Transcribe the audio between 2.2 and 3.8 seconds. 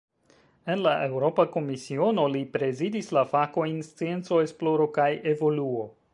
li prezidis la fakojn